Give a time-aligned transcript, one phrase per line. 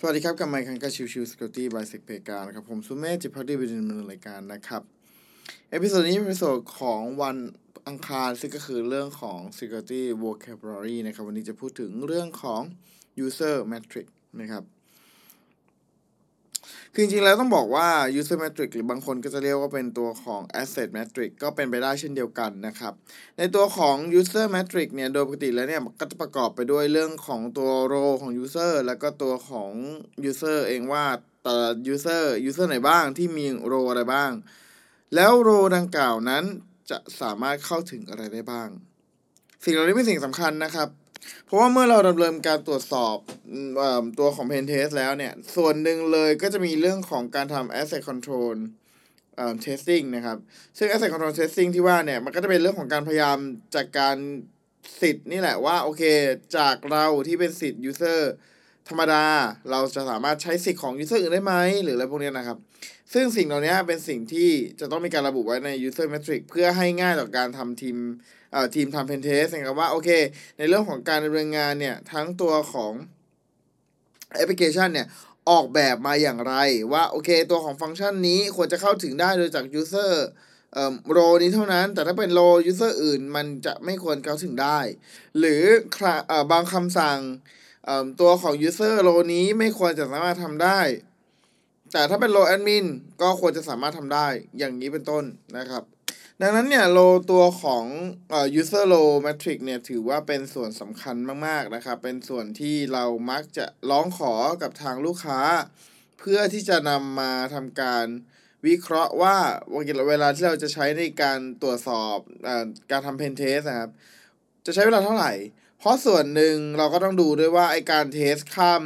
[0.00, 4.82] สวัสดีครับกลับมาอีกครั้งกับชิวชิว security by เซกเพกานะครับผมสุเม่จิพักดีเป็นดำเนินรายการนะครับ
[5.70, 7.36] episode นี้เป็น episode ของวัน
[7.86, 12.62] อังคารซึ่งก็คือเรื่องของ security vocabulary นะครับ วันนี้จะพูดถึงเรื่องของ
[13.24, 14.06] user metric
[14.40, 14.62] นะครับ
[16.96, 17.88] คือจริงๆแล้วต้องบอกว่า
[18.18, 22.92] user metric หรือบางคนก็จะเรียกว่าเป็นตัวของ asset metric ก็เป็นไปได้เช่นเดียวกันนะครับ
[23.38, 29.70] ในตัวของ user metric เนี่ย โดยปกติแล้วเนี่ยก็จะประกอบไปด้วยเรื่องของตัว role ของ user แล้วก็ตัวของ
[30.30, 31.04] user เองว่า
[31.42, 31.56] แต่
[31.94, 34.30] user user ไหนบ้างที่มี role อะไรบ้าง
[35.14, 36.44] แล้ว role ดังกล่าวนั้น
[36.90, 38.68] จะสามารถเข้าถึงอะไรได้บ้าง
[39.64, 40.88] สิ่งเหล่านี้เป็นสิ่งสำคัญนะครับ
[41.44, 43.16] เพราะว่าเมื่อเราดำเนินการตรวจสอบ
[43.80, 43.82] อ
[44.18, 48.56] ตัวของ Pen Test แล้วเนี่ย ส่วนหนึ่งเลยก็จะมีเรื่องของการทำ Asset Control
[49.36, 50.38] เอ่อ testing นะครับ
[50.78, 53.38] ซึ่ง Asset Control Testing ที่ว่าเนี่ย มันก็จะเป็นเรื่องของการพยายาม
[53.74, 54.16] จากการ
[55.00, 56.02] สิทธิ์นี่แหละว่า โอเค
[56.56, 58.20] จากเราที่เป็นสิทธิ์ user
[58.88, 59.24] ธรรมดา
[59.70, 62.58] เราจะสามารถใช้สิทธิ์ของ user อื่นได้ไหมหรืออะไรพวกนี้นะครับ
[63.12, 67.96] ซึ่งสิ่งเหล่านี้เป็นสิ่งที่จะต้องมีการระบุไว้ใน user metric เพื่อให้ง่ายต่อการทำทีม
[68.52, 70.10] เอ่อทีมทำ pen test นะครับว่าโอเค
[70.58, 72.92] ในเรื่องของการดำเนินงานเนี่ย ทั้งตัวของ
[74.34, 75.06] แอปพลิเคชันเนี่ย
[75.50, 76.54] ออกแบบมาอย่างไร
[76.92, 80.12] ว่าโอเค ตัวของฟังก์ชันนี้ควรจะเข้าถึงได้โดยจาก user
[80.72, 82.40] เอ่อโรนี้เท่านั้น แต่ถ้าเป็นโร
[82.70, 84.78] user อื่นมันจะไม่ควรเข้าถึงได้
[85.38, 85.62] หรือ
[85.96, 87.18] คราเอ่อบางคำสั่ง
[88.20, 90.80] ตัวของ user โรนี้ไม่ควรจะสามารถทำได้
[91.92, 92.86] แต่ถ้าเป็นโลแอดมิน
[93.22, 94.26] ก็ควรจะสามารถทำได้
[94.58, 95.24] อย่างนี้เป็นต้น
[95.58, 95.82] นะครับ
[96.40, 96.98] ดังนั้นเนี่ยโล
[97.30, 97.84] ตัวของ
[98.30, 105.40] เอ่อ user low metric เนี่ยถือว่าเป็นส่วนสำคัญมากๆนะครับ เป็นส่วนที่เรามักจะร้องขอกับทางลูกค้า
[106.18, 108.06] เพื่อที่จะนำมาทำการ
[108.66, 109.36] วิเคราะห์ว่า
[110.08, 112.16] เวลาที่เราจะใช้ในการตรวจสอบ
[112.48, 112.50] อ
[112.90, 113.90] การทำ pen test นะครับ
[114.66, 115.32] จะใช้เวลาเท่าไหร่
[115.84, 118.82] เพราะส่วนหนึ่งเราก็ต้องดูด้วยว่าไอการเทสข้าม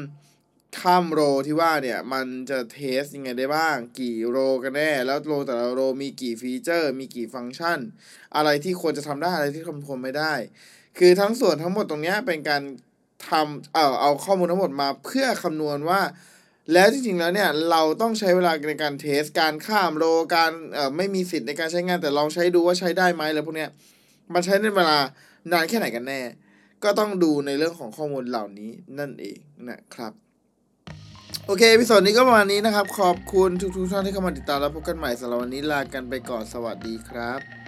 [0.80, 7.78] ข้ามโรที่ว่าเนี่ยมันจะเทสยังไงได้บ้าง กี่โรกันแน่ แล้วโรแต่ละโรมีกี่ฟีเจอร์ มีกี่ฟังก์ชัน
[8.36, 10.34] อะไรที่ควรจะทำได้อะไรที่ทำควรไม่ได้
[10.98, 12.62] คือทั้งส่วนทั้งหมดตรงเนี้ยเป็นการ
[13.28, 16.00] ทำเอาเอาข้อมูลทั้งหมดมาเพื่อคำนวณว่า
[16.72, 20.04] แล้วจริงๆแล้วเนี่ยเราต้องใช้เวลาในการเทสการข้ามโร
[20.36, 23.70] การเอ่อไม่มีสิทธิ์ในการใช้งานแต่ลองใช้ดูว่าใช้ได้ไหมอะไรพวกเนี้ย
[24.34, 24.98] มันใช้ในเวลา
[25.52, 26.20] นานแค่ไหนกันแน่
[26.84, 30.12] ก็ต้องดูในเรื่องของข้อมูลเหล่านี้นั่นเองนะครับ
[31.46, 37.67] โอเคพิโซดนี้ก็ประมาณนี้นะครับ ขอบคุณทุกๆท่านที่เข้ามาติดตามแล้วพบกันใหม่สำหรับวันนี้ลากันไปก่อนสวัสดีครับ